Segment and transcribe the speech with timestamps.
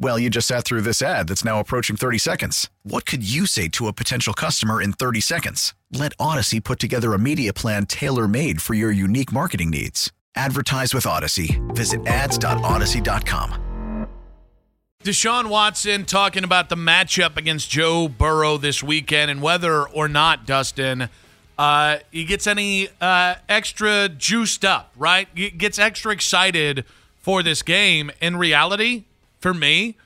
[0.00, 2.70] Well, you just sat through this ad that's now approaching 30 seconds.
[2.84, 5.74] What could you say to a potential customer in 30 seconds?
[5.92, 10.12] Let Audacy put together a media plan tailor made for your unique marketing needs.
[10.36, 11.58] Advertise with Audacy.
[11.74, 13.64] Visit ads.audacy.com.
[15.02, 20.46] Deshaun Watson talking about the matchup against Joe Burrow this weekend and whether or not,
[20.46, 21.08] Dustin,
[21.58, 25.26] uh, he gets any uh, extra juiced up, right?
[25.34, 26.84] He gets extra excited
[27.16, 28.12] for this game.
[28.20, 29.04] In reality,
[29.38, 29.96] for me,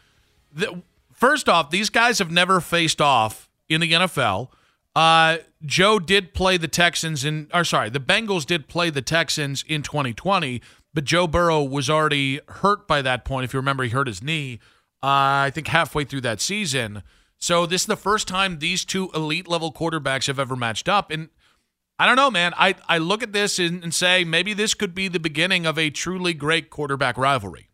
[0.52, 4.48] the, first off, these guys have never faced off in the NFL.
[4.94, 9.64] Uh, Joe did play the Texans in, or sorry, the Bengals did play the Texans
[9.66, 10.61] in 2020,
[10.92, 13.44] but Joe Burrow was already hurt by that point.
[13.44, 14.58] If you remember, he hurt his knee,
[15.02, 17.02] uh, I think halfway through that season.
[17.39, 21.11] So this is the first time these two elite level quarterbacks have ever matched up.
[21.11, 21.30] And
[21.98, 22.52] I don't know, man.
[22.56, 25.78] I, I look at this and, and say maybe this could be the beginning of
[25.78, 27.69] a truly great quarterback rivalry.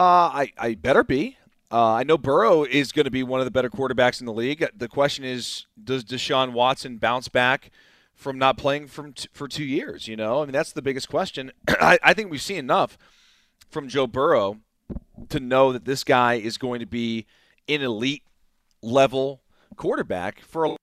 [0.00, 1.36] Uh, I, I better be.
[1.70, 4.32] Uh, I know Burrow is going to be one of the better quarterbacks in the
[4.32, 4.66] league.
[4.74, 7.70] The question is, does Deshaun Watson bounce back
[8.14, 10.08] from not playing from t- for two years?
[10.08, 11.52] You know, I mean, that's the biggest question.
[11.68, 12.96] I, I think we've seen enough
[13.68, 14.60] from Joe Burrow
[15.28, 17.26] to know that this guy is going to be
[17.68, 18.22] an elite
[18.80, 19.42] level
[19.76, 20.76] quarterback for a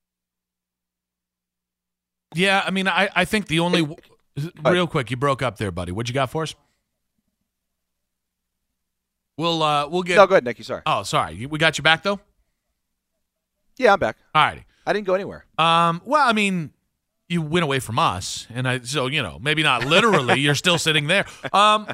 [2.36, 3.98] Yeah, I mean, I, I think the only
[4.64, 5.92] real quick, you broke up there, buddy.
[5.92, 6.54] What you got for us?
[9.38, 10.16] We'll uh we'll get.
[10.16, 10.64] No, go ahead, Nicky.
[10.64, 10.82] Sorry.
[10.86, 11.46] Oh, sorry.
[11.46, 12.20] We got you back though.
[13.78, 14.18] Yeah, I'm back.
[14.34, 14.66] All righty.
[14.86, 15.46] I didn't go anywhere.
[15.58, 16.02] Um.
[16.06, 16.72] Well, I mean,
[17.30, 20.40] you went away from us, and I so you know maybe not literally.
[20.40, 21.26] you're still sitting there.
[21.54, 21.88] Um.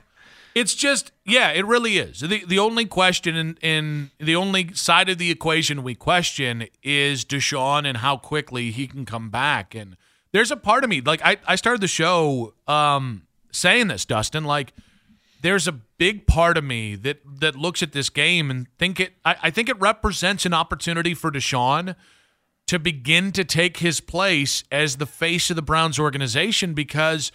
[0.55, 2.19] It's just, yeah, it really is.
[2.19, 7.25] The the only question in, in the only side of the equation we question is
[7.25, 9.73] Deshaun and how quickly he can come back.
[9.73, 9.97] And
[10.31, 14.43] there's a part of me, like I, I started the show um, saying this, Dustin,
[14.43, 14.73] like
[15.43, 19.13] there's a big part of me that that looks at this game and think it
[19.23, 21.95] I, I think it represents an opportunity for Deshaun
[22.65, 27.31] to begin to take his place as the face of the Browns organization because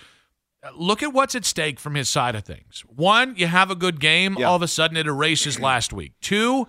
[0.64, 2.82] uh,– look at what's at stake from his side of things.
[2.88, 4.46] One, you have a good game, yeah.
[4.46, 6.14] all of a sudden it erases last week.
[6.20, 6.66] Two,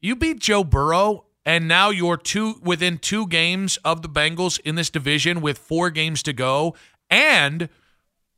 [0.00, 4.74] you beat Joe Burrow, and now you're two within two games of the Bengals in
[4.74, 6.76] this division with four games to go,
[7.08, 7.68] and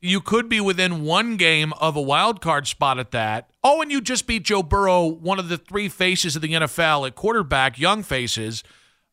[0.01, 3.49] you could be within one game of a wild card spot at that.
[3.63, 7.07] Oh, and you just beat Joe Burrow, one of the three faces of the NFL
[7.07, 8.63] at quarterback, young faces.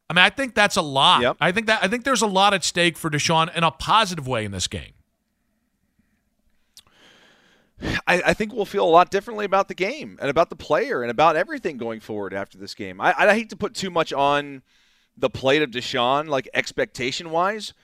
[0.09, 1.23] I mean, I think that's a lot.
[1.23, 1.37] Yep.
[1.41, 4.29] I think that I think there's a lot at stake for Deshaun in a positive
[4.29, 4.93] way in this game.
[8.07, 11.03] I, I, think we'll feel a lot differently about the game and about the player
[11.03, 13.03] and about everything going forward after this game.
[13.03, 14.63] I, I hate to put too much on
[15.15, 17.75] the plate of Deshaun, like expectation wise,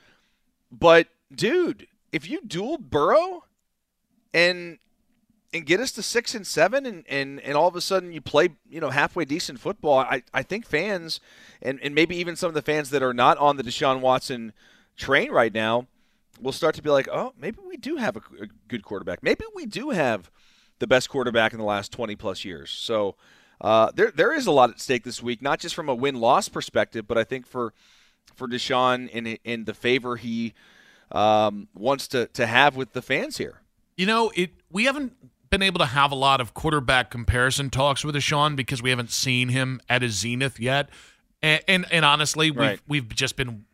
[0.71, 3.45] but dude, if you duel Burrow
[4.33, 4.79] and
[5.55, 8.23] and get us to six and seven and, and, and all of a sudden you
[8.23, 11.21] play, you know, halfway decent football, I, I think fans
[11.61, 14.55] and, and maybe even some of the fans that are not on the Deshaun Watson
[14.97, 15.89] train right now
[16.41, 19.23] we'll start to be like, oh, maybe we do have a, a, good quarterback.
[19.23, 20.31] Maybe we do have
[20.79, 22.71] the best quarterback in the last 20 plus years.
[22.71, 23.17] So
[23.61, 26.17] uh, there there is a lot at stake this week, not just from a win
[26.17, 27.73] loss perspective, but I think for
[28.35, 30.53] for Deshaun in in the favor he
[31.13, 33.61] um, wants to to have with the fans here.
[33.97, 35.15] You know, it we haven't
[35.51, 39.11] been able to have a lot of quarterback comparison talks with Deshaun because we haven't
[39.11, 40.89] seen him at his zenith yet.
[41.43, 43.65] And and, and honestly, we've we've just been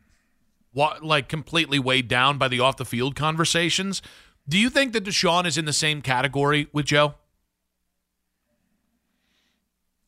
[0.73, 4.01] like completely weighed down by the off the field conversations.
[4.47, 7.15] Do you think that Deshaun is in the same category with Joe?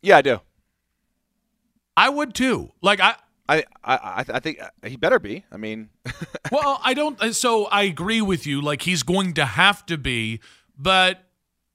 [0.01, 0.41] Yeah, I do.
[1.95, 2.71] I would too.
[2.81, 3.15] Like I.
[3.51, 5.43] I, I, I think he better be.
[5.51, 5.89] I mean,
[6.51, 7.21] well, I don't.
[7.21, 8.61] Uh, so I agree with you.
[8.61, 10.39] Like he's going to have to be,
[10.77, 11.23] but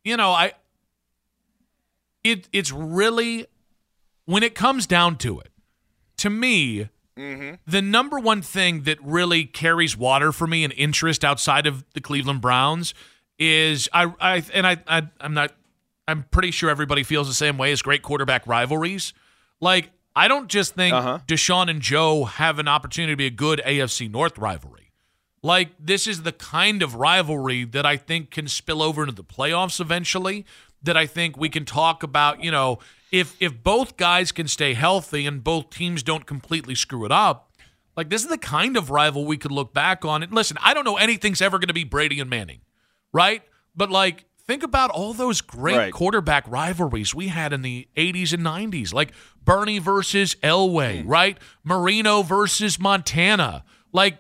[0.05, 0.53] you know, I.
[2.25, 3.47] It it's really
[4.25, 5.51] when it comes down to it,
[6.19, 6.89] to me,
[7.19, 7.55] Mm-hmm.
[7.67, 12.01] The number one thing that really carries water for me and interest outside of the
[12.03, 12.93] Cleveland Browns
[13.39, 15.55] is I, I and I, I I'm not
[16.07, 19.15] I'm pretty sure everybody feels the same way as great quarterback rivalries.
[19.61, 21.19] Like, I don't just think Uh-huh.
[21.29, 24.91] Deshaun and Joe have an opportunity to be a good AFC North rivalry.
[25.43, 29.23] Like, this is the kind of rivalry that I think can spill over into the
[29.23, 30.45] playoffs eventually.
[30.83, 32.79] That I think we can talk about, you know,
[33.13, 37.51] if if both guys can stay healthy and both teams don't completely screw it up,
[37.97, 40.23] like this is the kind of rival we could look back on.
[40.23, 42.61] And listen, I don't know anything's ever going to be Brady and Manning,
[43.13, 43.43] right?
[43.75, 45.93] But like, think about all those great Right.
[45.93, 49.13] quarterback rivalries we had in the 80s and 90s, like
[49.45, 51.09] Bernie versus Elway, hmm.
[51.09, 51.39] right?
[51.65, 53.65] Marino versus Montana.
[53.93, 54.19] Like,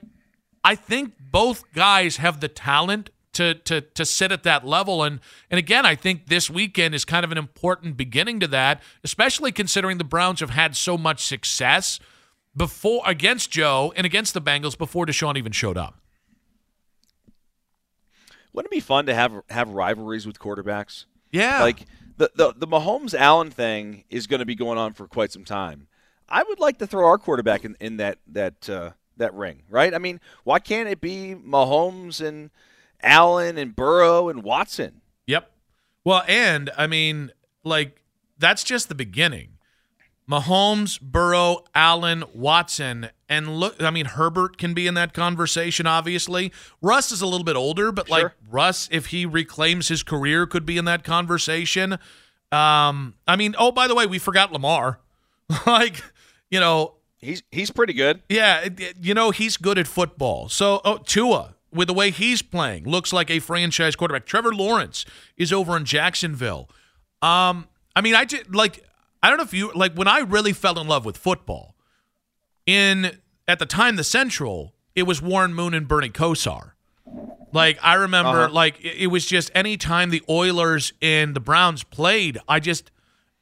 [0.64, 5.20] I think both guys have the talent to to to sit at that level and
[5.50, 9.52] and again I think this weekend is kind of an important beginning to that especially
[9.52, 12.00] considering the Browns have had so much success
[12.56, 16.00] before against Joe and against the Bengals before Deshaun even showed up.
[18.56, 21.04] Wouldn't it be fun to have have rivalries with quarterbacks?
[21.30, 21.60] Yeah.
[21.62, 21.80] Like
[22.16, 25.44] the the, the Mahomes Allen thing is going to be going on for quite some
[25.44, 25.88] time.
[26.26, 29.92] I would like to throw our quarterback in, in that that uh, that ring, right?
[29.92, 32.50] I mean, why can't it be Mahomes and
[33.02, 35.02] Allen and Burrow and Watson?
[35.26, 35.50] Yep.
[36.02, 37.32] Well, and I mean,
[37.62, 38.02] like
[38.38, 39.55] that's just the beginning.
[40.30, 46.52] Mahomes, Burrow, Allen, Watson, and look, I mean, Herbert can be in that conversation, obviously.
[46.82, 50.66] Russ is a little bit older, but like Russ, if he reclaims his career, could
[50.66, 51.94] be in that conversation.
[52.52, 54.98] Um, I mean, oh, by the way, we forgot Lamar.
[55.66, 56.02] like,
[56.50, 58.22] you know, He's he's pretty good.
[58.28, 58.68] yeah,
[59.00, 60.48] you know he's good at football.
[60.48, 64.26] So oh, Tua, with the way he's playing, looks like a franchise quarterback.
[64.26, 65.04] Trevor Lawrence
[65.36, 66.68] is over in Jacksonville.
[67.22, 68.84] Um, I mean, I just like
[69.22, 71.74] I don't know if you like when I really fell in love with football.
[72.66, 73.18] In
[73.48, 76.72] at the time, the Central, it was Warren Moon and Bernie Kosar.
[77.52, 78.52] Like I remember, Uh-huh.
[78.52, 82.90] like it, it was just any time the Oilers and the Browns played, I just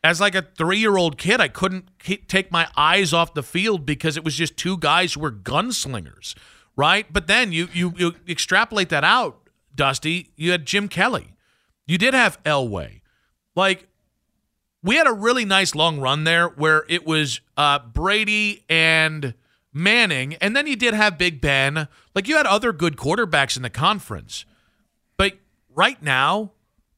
[0.02, 4.18] as like a three-year-old kid, I couldn't ke- take my eyes off the field because
[4.18, 6.34] it was just two guys who were gunslingers,
[6.76, 7.10] right?
[7.10, 10.30] But then you you you extrapolate that out, Dusty.
[10.36, 11.34] You had Jim Kelly,
[11.86, 13.00] you did have Elway,
[13.56, 13.88] like
[14.84, 19.34] we had a really nice long run there where it was uh, Brady and
[19.72, 21.88] Manning, and then you did have Big Ben.
[22.14, 24.44] Like you had other good quarterbacks in the conference,
[25.16, 25.38] but
[25.74, 26.52] right now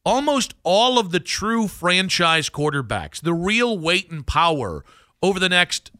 [0.07, 4.85] almost all of the true franchise quarterbacks, the real weight and power
[5.21, 5.91] over the next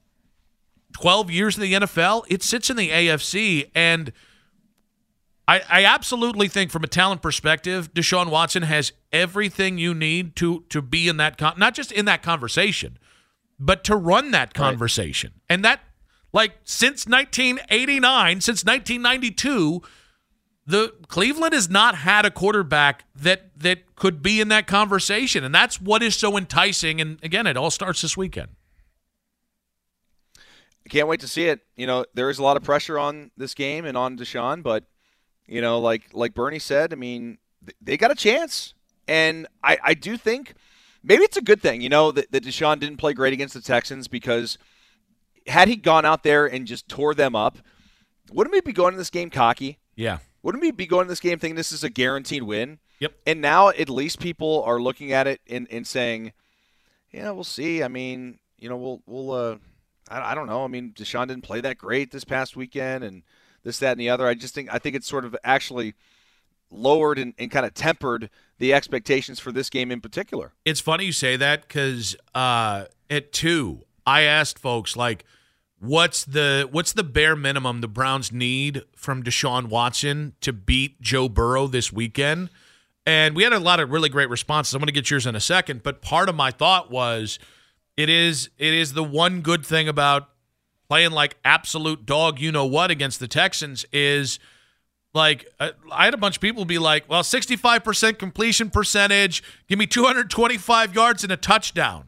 [0.94, 3.69] 12 years in the NFL, it sits in the AFC.
[3.75, 4.13] And
[5.47, 10.65] I, I absolutely think, from a talent perspective, Deshaun Watson has everything you need to
[10.69, 12.97] to be in that con- not just in that conversation,
[13.57, 15.33] but to run that conversation.
[15.47, 15.79] And that,
[16.33, 19.81] like, since 1989, since 1992,
[20.65, 25.55] the Cleveland has not had a quarterback that that could be in that conversation, and
[25.55, 26.99] that's what is so enticing.
[26.99, 28.49] And again, it all starts this weekend.
[30.85, 31.61] I can't wait to see it.
[31.77, 34.83] You know, there is a lot of pressure on this game and on Deshaun, but
[35.47, 37.38] you know, like like Bernie said, I mean,
[37.81, 38.73] they got a chance,
[39.07, 40.53] and I I do think
[41.03, 41.81] maybe it's a good thing.
[41.81, 44.57] You know that, that Deshaun didn't play great against the Texans because
[45.47, 47.57] had he gone out there and just tore them up,
[48.31, 49.79] wouldn't we be going to this game cocky?
[49.95, 52.79] Yeah, Wouldn't we be going to this game thinking this is a guaranteed win?
[52.99, 53.13] Yep.
[53.25, 56.33] And now at least people are looking at it and, and saying,
[57.11, 57.83] yeah, we'll see.
[57.83, 59.57] I mean, you know, we'll we'll uh,
[60.09, 60.63] I, I don't know.
[60.63, 63.23] I mean, Deshaun didn't play that great this past weekend, and
[63.68, 64.26] this, that, and the other.
[64.26, 65.94] I just think I think it's sort of actually
[66.71, 70.54] lowered and, and kind of tempered the expectations for this game in particular.
[70.66, 75.26] it's funny you say that because uh, at two, I asked folks like,
[75.80, 81.30] "What's the what's the bare minimum the Browns need from Deshaun Watson to beat Joe
[81.30, 82.50] Burrow this weekend?"
[83.06, 84.74] And we had a lot of really great responses.
[84.74, 87.40] I'm going to get yours in a second, but part of my thought was,
[87.95, 90.30] it is it is the one good thing about
[90.89, 94.39] playing like absolute dog, you know what, against the Texans is
[95.13, 99.79] like uh, I had a bunch of people be like, "Well, 65% completion percentage, give
[99.79, 102.06] me 225 yards and a touchdown."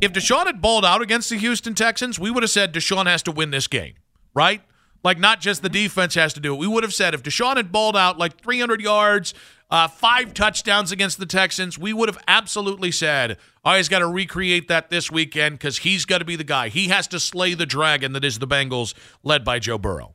[0.00, 3.22] If Deshaun had balled out against the Houston Texans, we would have said Deshaun has
[3.22, 3.94] to win this game,
[4.34, 4.60] right?
[5.04, 6.58] Like not just the defense has to do it.
[6.58, 9.34] We would have said if Deshaun had balled out like 300 yards,
[9.70, 14.06] uh, five touchdowns against the Texans, we would have absolutely said, "Oh, he's got to
[14.06, 16.68] recreate that this weekend because he's got to be the guy.
[16.68, 20.14] He has to slay the dragon that is the Bengals, led by Joe Burrow."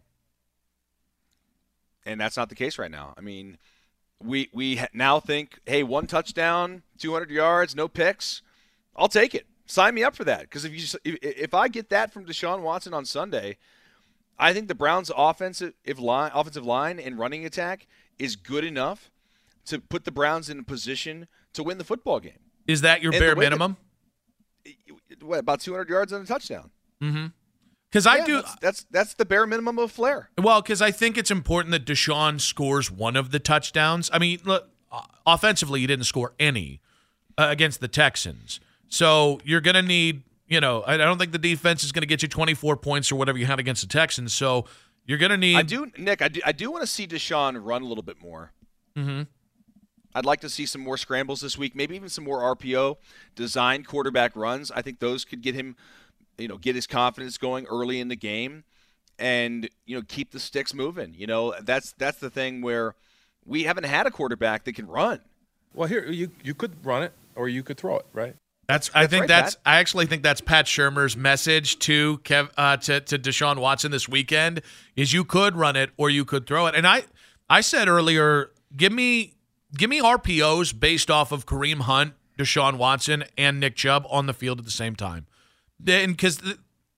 [2.07, 3.13] and that's not the case right now.
[3.17, 3.57] I mean,
[4.23, 8.41] we we now think, hey, one touchdown, 200 yards, no picks,
[8.95, 9.45] I'll take it.
[9.65, 12.61] Sign me up for that because if you if, if I get that from Deshaun
[12.61, 13.57] Watson on Sunday,
[14.39, 17.87] I think the Browns' offensive line, offensive line and running attack
[18.19, 19.09] is good enough
[19.65, 22.39] to put the Browns in a position to win the football game.
[22.67, 23.77] Is that your And bare way that- minimum?
[25.21, 26.71] What about 200 yards and a touchdown?
[27.01, 27.27] Mm-hmm.
[27.89, 28.35] Because I Yeah, do.
[28.41, 30.29] That's, that's that's the bare minimum of flair.
[30.37, 34.09] Well, because I think it's important that Deshaun scores one of the touchdowns.
[34.11, 34.69] I mean, look,
[35.25, 36.81] offensively, he didn't score any
[37.37, 38.59] uh, against the Texans.
[38.89, 42.01] So you're going to need, you know, I I don't think the defense is going
[42.01, 44.33] to get you 24 points or whatever you had against the Texans.
[44.33, 44.65] So
[45.05, 45.55] you're going to need.
[45.55, 46.21] I do, Nick.
[46.21, 48.51] I do, I do want to see Deshaun run a little bit more.
[48.95, 49.23] Mm-hmm.
[50.15, 52.97] I'd like to see some more scrambles this week, maybe even some more RPO
[53.35, 54.71] design quarterback runs.
[54.71, 55.75] I think those could get him,
[56.37, 58.63] you know, get his confidence going early in the game,
[59.19, 61.13] and you know, keep the sticks moving.
[61.15, 62.95] You know, that's that's the thing where
[63.45, 65.21] we haven't had a quarterback that can run.
[65.73, 68.35] Well, here you you could run it or you could throw it, right?
[68.67, 68.91] That's.
[68.93, 69.55] I think right, that's.
[69.55, 69.61] Pat.
[69.65, 74.09] I actually think that's Pat Shermer's message to Kev uh, to to Deshaun Watson this
[74.09, 74.61] weekend
[74.95, 76.75] is you could run it or you could throw it.
[76.75, 77.03] And I
[77.49, 79.33] I said earlier, give me
[79.75, 84.33] give me RPOs based off of Kareem Hunt, Deshaun Watson, and Nick Chubb on the
[84.33, 85.27] field at the same time.
[85.79, 86.41] Then because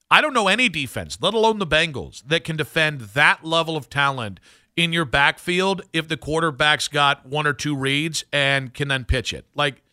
[0.10, 3.90] I don't know any defense, let alone the Bengals, that can defend that level of
[3.90, 4.40] talent
[4.76, 9.34] in your backfield if the quarterback's got one or two reads and can then pitch
[9.34, 9.46] it.
[9.54, 9.84] Like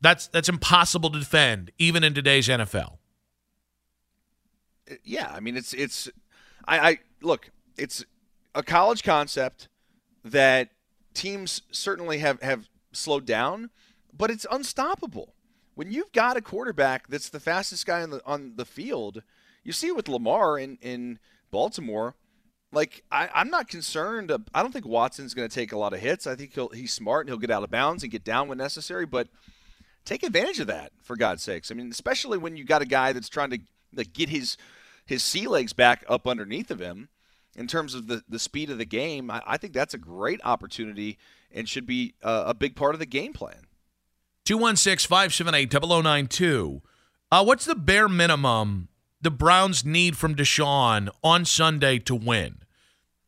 [0.00, 2.98] that's that's impossible to defend even in today's NFL.
[4.90, 6.08] Uh, yeah, I mean it's it's
[6.66, 8.04] I, I look, it's
[8.54, 9.68] a college concept
[10.24, 10.70] that
[11.14, 13.70] teams certainly have have slowed down,
[14.16, 15.34] but it's unstoppable.
[15.74, 19.22] When you've got a quarterback that's the fastest guy on the on the field,
[19.64, 21.18] you see it with Lamar in in
[21.50, 22.14] Baltimore.
[22.70, 24.30] Like I, I'm not concerned.
[24.54, 26.26] I don't think Watson's going to take a lot of hits.
[26.26, 28.58] I think he'll he's smart and he'll get out of bounds and get down when
[28.58, 29.06] necessary.
[29.06, 29.28] But
[30.08, 31.70] take advantage of that for God's sakes.
[31.70, 33.58] I mean, especially when you got a guy that's trying to
[33.94, 34.56] like, get his
[35.04, 37.08] his sea legs back up underneath of him
[37.56, 39.30] in terms of the, the speed of the game.
[39.30, 41.18] I, I think that's a great opportunity
[41.50, 43.66] and should be a big part of the game plan.
[44.44, 46.82] 216 578 0092.
[47.30, 48.88] Uh, what's the bare minimum
[49.20, 52.60] the Browns need from Deshaun on Sunday to win?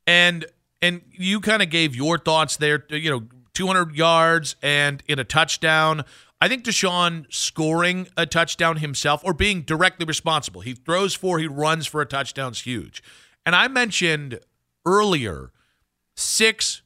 [0.06, 0.46] And
[0.82, 5.25] and you kind of gave your thoughts there, you know, 200 yards and in a
[5.25, 6.04] touchdown.
[6.40, 10.62] I think Deshaun scoring a touchdown himself or being directly responsible.
[10.62, 13.02] He throws for, he runs for a touchdown is huge.
[13.44, 14.40] And I mentioned
[14.87, 15.50] earlier
[16.16, 16.82] six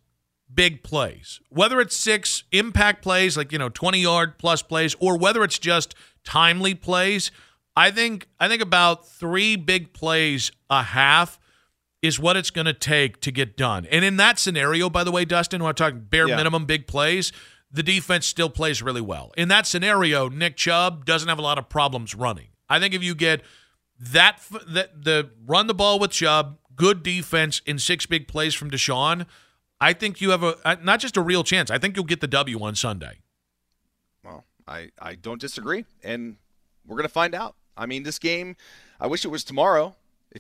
[0.52, 5.16] big plays, whether it's six impact plays, like, you know, 20 yard plus plays, or
[5.18, 5.94] whether it's just
[6.24, 7.30] timely plays.
[7.76, 11.40] I think I think about three big plays a half
[12.02, 13.86] is what it's going to take to get done.
[13.86, 16.36] And in that scenario, by the way, Dustin, when I'm talking bare Yeah.
[16.36, 17.32] minimum big plays,
[17.74, 19.32] the defense still plays really well.
[19.36, 22.48] In that scenario, Nick Chubb doesn't have a lot of problems running.
[22.68, 23.42] I think if you get
[23.98, 29.26] that the run the ball with Chubb, good defense in six big plays from Deshaun,
[29.80, 31.68] I think you have a uh, not just a real chance.
[31.68, 33.18] I think you'll get the W on Sunday.
[34.24, 36.36] Well, I, I don't disagree, and
[36.86, 37.56] we're going to find out.
[37.76, 38.54] I mean, this game,
[39.00, 39.96] I wish it was tomorrow.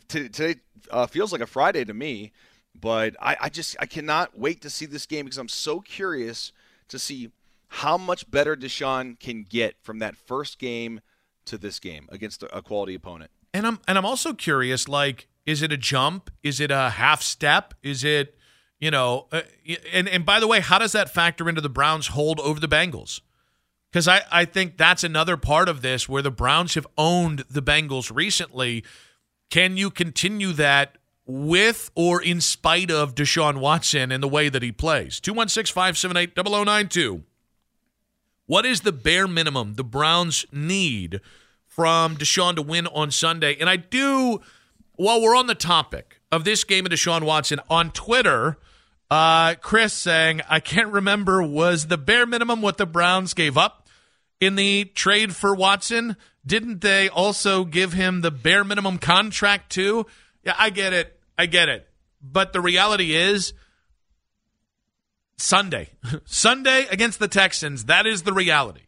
[0.06, 0.56] Today
[0.92, 2.32] uh, feels like a Friday to me,
[2.80, 6.52] but I, I just I cannot wait to see this game because I'm so curious
[6.88, 7.30] to see
[7.68, 11.00] how much better Deshaun can get from that first game
[11.46, 13.30] to this game against a, quality opponent.
[13.52, 14.88] And I'm and I'm also curious.
[14.88, 16.30] Like, is it a jump?
[16.42, 17.74] Is it a half step?
[17.82, 18.36] Is it,
[18.78, 19.26] you know?
[19.30, 19.42] Uh,
[19.92, 22.68] and and by the way, how does that factor into the Browns' hold over the
[22.68, 23.20] Bengals?
[23.90, 27.62] Because I I think that's another part of this where the Browns have owned the
[27.62, 28.84] Bengals recently.
[29.50, 34.62] Can you continue that with or in spite of Deshaun Watson and the way that
[34.62, 35.20] he plays?
[35.20, 37.22] 216 578 0092.
[38.46, 41.20] What is the bare minimum the Browns need
[41.66, 43.56] from Deshaun to win on Sunday?
[43.58, 44.42] And I do,
[44.96, 48.58] while we're on the topic of this game of Deshaun Watson, on Twitter,
[49.10, 53.88] uh, Chris saying, I can't remember, was the bare minimum what the Browns gave up
[54.40, 56.16] in the trade for Watson?
[56.46, 60.06] Didn't they also give him the bare minimum contract too?
[60.42, 61.13] Yeah, I get it.
[61.38, 61.88] I get it.
[62.22, 63.52] But the reality is,
[65.36, 65.90] Sunday.
[66.24, 68.82] Sunday against the Texans, that is the reality.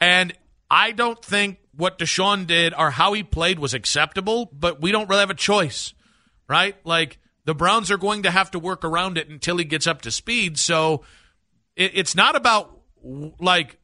[0.00, 0.32] And
[0.70, 5.08] I don't think what Deshaun did or how he played was acceptable, but we don't
[5.08, 5.94] really have a choice,
[6.48, 6.76] right?
[6.84, 10.02] Like the Browns are going to have to work around it until he gets up
[10.02, 10.58] to speed.
[10.58, 11.02] So
[11.76, 12.78] it, it's not about
[13.38, 13.78] like,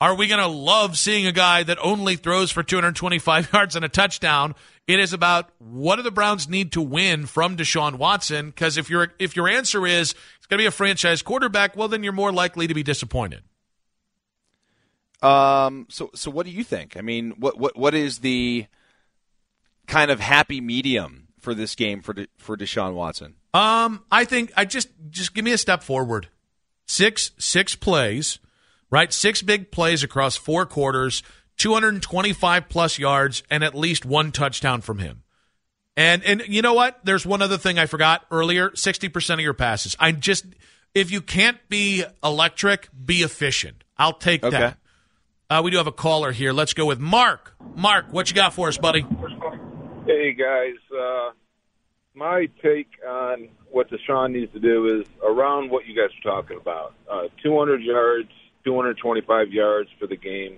[0.00, 3.84] are we going to love seeing a guy that only throws for 225 yards and
[3.84, 4.54] a touchdown?
[4.90, 8.46] It is about what do the Browns need to win from Deshaun Watson?
[8.46, 11.86] Because if your if your answer is it's going to be a franchise quarterback, well,
[11.86, 13.44] then you're more likely to be disappointed.
[15.22, 15.86] Um.
[15.90, 16.96] So so what do you think?
[16.96, 18.66] I mean, what what what is the
[19.86, 23.36] kind of happy medium for this game for De, for Deshaun Watson?
[23.54, 26.28] Um, I think I just just give me a step forward.
[26.86, 28.40] Six six plays
[28.90, 29.12] right?
[29.12, 31.22] Six big plays across four quarters,
[31.60, 35.22] 225 plus yards, and at least one touchdown from him.
[35.94, 36.98] And and you know what?
[37.04, 38.70] There's one other thing I forgot earlier.
[38.70, 39.94] 60% of your passes.
[40.00, 40.46] I just
[40.94, 43.84] if you can't be electric, be efficient.
[43.98, 44.56] I'll take Okay.
[44.56, 44.78] that.
[45.50, 46.52] Uh, we do have a caller here.
[46.52, 47.54] Let's go with Mark.
[47.76, 49.04] Mark, what you got for us, buddy?
[50.06, 51.30] Hey guys, uh,
[52.14, 56.56] my take on what Deshaun needs to do is around what you guys are talking
[56.56, 56.94] about.
[57.10, 58.30] Uh, 200 yards,
[58.64, 60.56] 225 yards for the game.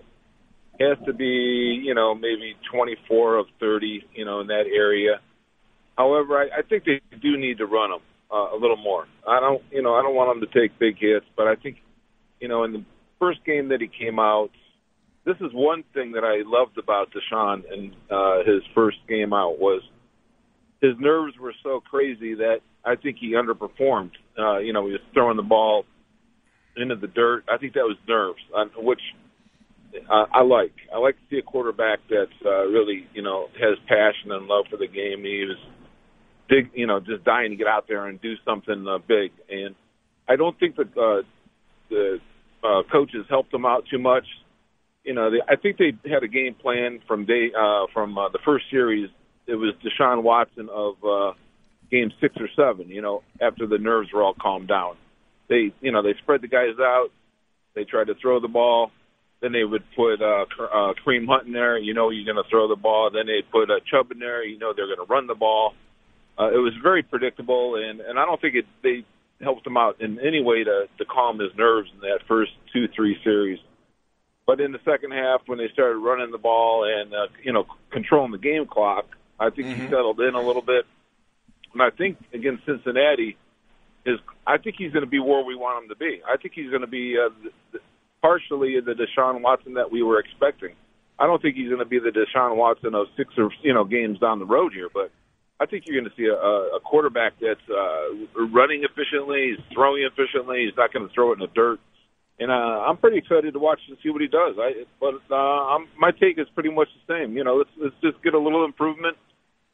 [0.81, 5.21] Has to be, you know, maybe 24 of 30, you know, in that area.
[5.97, 8.00] However, I, I think they do need to run him
[8.33, 9.07] uh, a little more.
[9.29, 11.76] I don't, you know, I don't want him to take big hits, but I think,
[12.41, 12.85] you know, in the
[13.19, 14.50] first game that he came out,
[15.25, 19.59] this is one thing that I loved about Deshaun in uh, his first game out
[19.59, 19.83] was
[20.81, 24.12] his nerves were so crazy that I think he underperformed.
[24.37, 25.85] Uh, you know, he was throwing the ball
[26.76, 27.45] into the dirt.
[27.49, 29.00] I think that was nerves, uh, which
[30.11, 30.72] uh, I like.
[30.94, 34.66] I like to see a quarterback that's uh, really, you know, has passion and love
[34.70, 35.25] for the game.
[35.25, 35.58] He was
[36.49, 39.32] dig, you know, just dying to get out there and do something uh, big.
[39.49, 39.75] And
[40.28, 41.22] I don't think that uh,
[41.90, 42.18] the
[42.62, 44.25] uh, coaches helped him out too much.
[45.04, 48.28] You know, they, I think they had a game plan from day uh, from uh,
[48.28, 49.11] the first series.
[49.46, 51.32] It was Deshaun Watson of uh,
[51.90, 52.88] game six or seven.
[52.88, 54.96] You know, after the nerves were all calmed down,
[55.49, 57.08] they you know they spread the guys out.
[57.75, 58.92] They tried to throw the ball.
[59.42, 61.76] Then they would put uh, uh, Kareem Hunt in there.
[61.76, 63.11] You know you're going to throw the ball.
[63.11, 64.44] Then they'd put uh, Chubb in there.
[64.44, 65.75] You know they're going to run the ball.
[66.38, 69.04] Uh, it was very predictable, and and I don't think it they
[69.42, 72.88] helped him out in any way to to calm his nerves in that first two
[72.94, 73.58] three series.
[74.46, 77.66] But in the second half, when they started running the ball and uh, you know
[77.90, 79.06] controlling the game clock,
[79.38, 80.87] I think he settled in a little bit.
[81.72, 83.37] And I think against Cincinnati,
[84.04, 86.20] is I think he's going to be where we want him to be.
[86.26, 87.30] I think he's going to be uh,
[87.72, 87.78] the,
[88.23, 90.75] partially the Deshaun Watson that we were expecting.
[91.19, 93.85] I don't think he's going to be the Deshaun Watson of six or you know
[93.85, 95.11] games down the road here, but
[95.61, 100.03] I think you're going to see a, a quarterback that's uh, running efficiently, he's throwing
[100.03, 100.64] efficiently.
[100.64, 101.79] He's not going to throw it in the dirt,
[102.40, 104.57] and uh, I'm pretty excited to watch and see what he does.
[104.59, 107.37] I, but uh, I'm, my take is pretty much the same.
[107.37, 109.16] You know, let's let's just get a little improvement,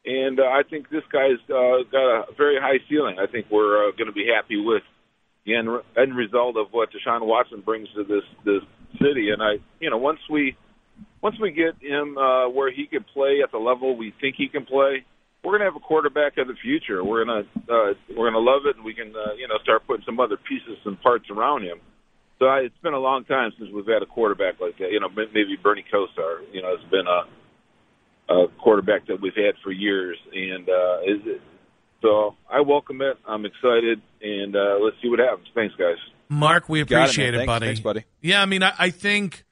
[0.05, 3.17] and uh, I think this guy's uh, got a very high ceiling.
[3.17, 4.83] I think we're uh, going to be happy with
[5.49, 8.61] the end, end result of what Deshaun Watson brings to this this
[9.01, 9.29] city.
[9.33, 10.55] And I, you know, once we
[11.21, 14.47] once we get him uh, where he can play at the level we think he
[14.47, 15.03] can play,
[15.43, 17.03] we're going to have a quarterback of the future.
[17.03, 19.57] We're going to uh, we're going to love it, and we can uh, you know
[19.63, 21.79] start putting some other pieces and parts around him.
[22.39, 24.91] So I, it's been a long time since we've had a quarterback like that.
[24.91, 26.45] You know, maybe Bernie Kosar.
[26.51, 31.21] You know, has been a, a quarterback that we've had for years, and uh, is
[31.25, 31.41] it,
[32.01, 33.17] so I welcome it.
[33.27, 35.47] I'm excited, and uh, let's see what happens.
[35.53, 35.97] Thanks, guys.
[36.29, 37.03] Mark, we Got it, man.
[37.03, 37.65] appreciate it, buddy.
[37.65, 38.05] thanks, buddy.
[38.21, 39.45] Yeah, I mean, I, I think,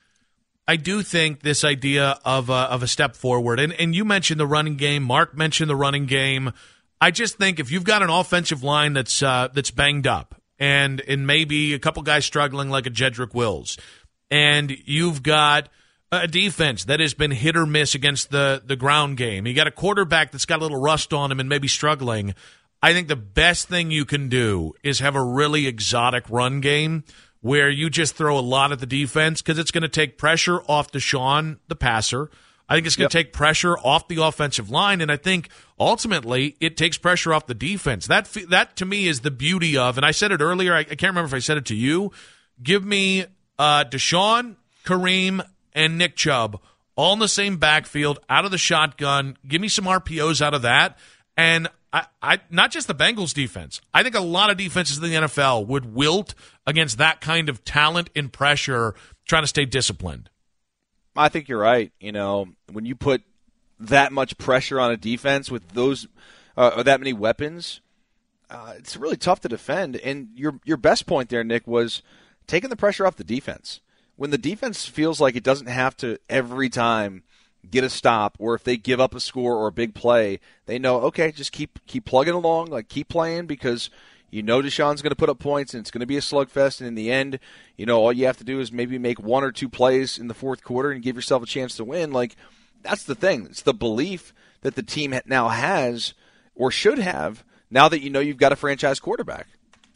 [0.67, 4.39] I do think this idea of a, of a step forward, and and you mentioned
[4.39, 5.03] the running game.
[5.03, 6.51] Mark mentioned the running game.
[6.99, 11.01] I just think if you've got an offensive line that's uh, that's banged up, and
[11.01, 13.77] and maybe a couple guys struggling like a Jedrick Wills,
[14.29, 15.69] and you've got
[16.11, 19.45] a defense that has been hit or miss against the the ground game.
[19.45, 22.33] You got a quarterback that's got a little rust on him and maybe struggling.
[22.81, 27.03] I think the best thing you can do is have a really exotic run game
[27.41, 30.61] where you just throw a lot at the defense because it's going to take pressure
[30.67, 32.29] off Deshaun, the passer.
[32.69, 36.57] I think it's going to take pressure off the offensive line, and I think ultimately
[36.59, 38.07] it takes pressure off the defense.
[38.07, 40.73] That that to me is the beauty of, and I said it earlier.
[40.73, 42.11] I, I can't remember if I said it to you.
[42.61, 43.25] Give me
[43.57, 45.45] uh, Deshaun, Kareem,
[45.77, 46.59] and Nick Chubb
[46.97, 49.37] all in the same backfield, out of the shotgun.
[49.47, 50.97] Give me some RPOs out of that,
[51.37, 53.79] and I, I not just the Bengals defense.
[53.93, 56.33] I think a lot of defenses in the NFL would wilt
[56.65, 60.29] against that kind of talent and pressure, trying to stay disciplined.
[61.15, 61.91] I think you're right.
[61.99, 63.21] You know, when you put
[63.79, 66.07] that much pressure on a defense with those
[66.57, 67.79] uh, or that many weapons,
[68.49, 69.95] uh, it's really tough to defend.
[69.97, 72.01] And your your best point there, Nick, was
[72.47, 73.81] taking the pressure off the defense.
[74.17, 77.23] When the defense feels like it doesn't have to every time
[77.69, 80.79] get a stop, or if they give up a score or a big play, they
[80.79, 83.89] know okay, just keep keep plugging along, like keep playing because
[84.29, 86.79] you know Deshaun's going to put up points and it's going to be a slugfest.
[86.79, 87.39] And in the end,
[87.77, 90.27] you know all you have to do is maybe make one or two plays in
[90.27, 92.11] the fourth quarter and give yourself a chance to win.
[92.11, 92.35] Like
[92.81, 93.45] that's the thing.
[93.45, 96.13] It's the belief that the team now has
[96.55, 99.47] or should have now that you know you've got a franchise quarterback.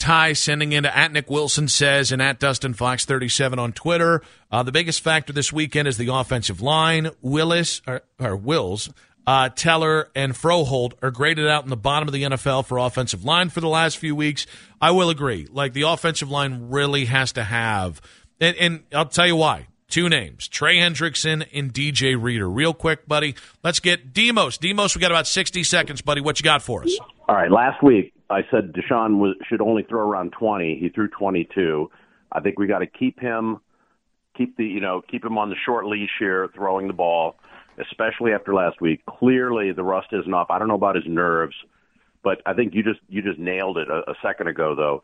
[0.01, 4.23] Ty sending into at Nick Wilson says and at Dustin Fox 37 on Twitter.
[4.51, 7.11] Uh, the biggest factor this weekend is the offensive line.
[7.21, 8.89] Willis or, or Wills,
[9.27, 13.23] uh, Teller, and Froholdt are graded out in the bottom of the NFL for offensive
[13.23, 14.47] line for the last few weeks.
[14.81, 15.47] I will agree.
[15.51, 18.01] Like the offensive line really has to have
[18.39, 19.67] And, and I'll tell you why.
[19.87, 22.49] Two names, Trey Hendrickson and DJ Reader.
[22.49, 23.35] Real quick, buddy.
[23.63, 24.57] Let's get Demos.
[24.57, 26.21] Demos, we got about 60 seconds, buddy.
[26.21, 26.97] What you got for us?
[27.29, 27.51] All right.
[27.51, 30.77] Last week, I said Deshaun was, should only throw around 20.
[30.79, 31.89] He threw 22.
[32.31, 33.59] I think we got to keep him,
[34.37, 37.35] keep the, you know, keep him on the short leash here, throwing the ball,
[37.79, 39.05] especially after last week.
[39.05, 40.47] Clearly, the rust isn't off.
[40.49, 41.55] I don't know about his nerves,
[42.23, 44.75] but I think you just you just nailed it a, a second ago.
[44.75, 45.03] Though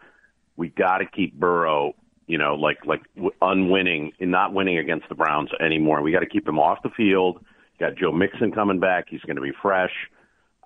[0.56, 1.94] we got to keep Burrow
[2.28, 3.02] you know, like like
[3.42, 6.02] unwinning and not winning against the Browns anymore.
[6.02, 7.44] We got to keep him off the field.
[7.80, 9.06] Got Joe Mixon coming back.
[9.10, 9.92] He's going to be fresh.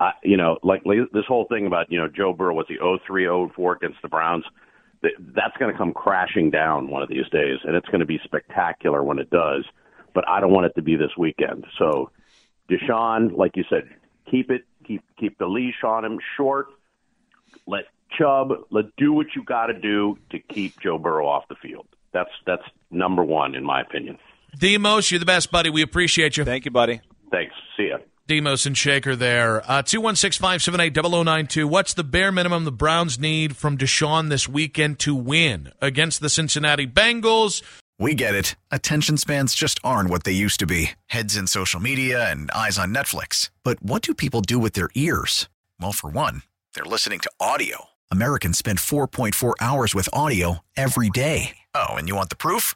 [0.02, 0.82] Uh, you know, like
[1.14, 4.44] this whole thing about you know Joe Burrow was the 03 04 against the Browns.
[5.04, 8.20] That's going to come crashing down one of these days, and it's going to be
[8.24, 9.64] spectacular when it does.
[10.16, 11.66] But I don't want it to be this weekend.
[11.78, 12.10] So,
[12.68, 13.90] Deshaun, like you said,
[14.30, 16.70] keep it, keep keep the leash on him short.
[17.68, 17.86] Let
[18.18, 21.86] Chubb, let do what you got to do to keep Joe Burrow off the field.
[22.12, 24.18] That's that's number one in my opinion.
[24.58, 25.70] Demos, you're the best, buddy.
[25.70, 26.44] We appreciate you.
[26.44, 27.02] Thank you, buddy.
[27.30, 27.54] Thanks.
[27.78, 27.98] See ya.
[28.28, 29.62] Demos and Shaker there.
[29.70, 31.68] Uh, 216 578 0092.
[31.68, 36.30] What's the bare minimum the Browns need from Deshaun this weekend to win against the
[36.30, 37.62] Cincinnati Bengals?
[38.00, 38.56] We get it.
[38.72, 42.80] Attention spans just aren't what they used to be heads in social media and eyes
[42.80, 43.52] on Netflix.
[43.64, 45.50] But what do people do with their ears?
[45.80, 46.42] Well, for one,
[46.74, 47.86] they're listening to audio.
[48.10, 51.58] Americans spend 4.4 hours with audio every day.
[51.76, 52.76] Oh, and you want the proof?